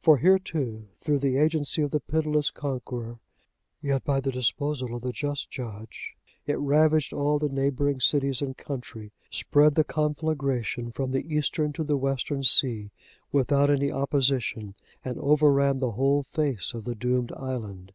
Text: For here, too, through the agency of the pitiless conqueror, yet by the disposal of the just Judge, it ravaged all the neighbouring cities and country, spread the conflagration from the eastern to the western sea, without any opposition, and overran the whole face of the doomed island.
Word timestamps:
For 0.00 0.18
here, 0.18 0.40
too, 0.40 0.88
through 0.98 1.20
the 1.20 1.36
agency 1.36 1.80
of 1.80 1.92
the 1.92 2.00
pitiless 2.00 2.50
conqueror, 2.50 3.20
yet 3.80 4.02
by 4.02 4.18
the 4.20 4.32
disposal 4.32 4.96
of 4.96 5.02
the 5.02 5.12
just 5.12 5.48
Judge, 5.48 6.16
it 6.44 6.58
ravaged 6.58 7.12
all 7.12 7.38
the 7.38 7.48
neighbouring 7.48 8.00
cities 8.00 8.42
and 8.42 8.56
country, 8.58 9.12
spread 9.30 9.76
the 9.76 9.84
conflagration 9.84 10.90
from 10.90 11.12
the 11.12 11.32
eastern 11.32 11.72
to 11.74 11.84
the 11.84 11.96
western 11.96 12.42
sea, 12.42 12.90
without 13.30 13.70
any 13.70 13.92
opposition, 13.92 14.74
and 15.04 15.18
overran 15.20 15.78
the 15.78 15.92
whole 15.92 16.24
face 16.24 16.74
of 16.74 16.82
the 16.82 16.96
doomed 16.96 17.30
island. 17.30 17.92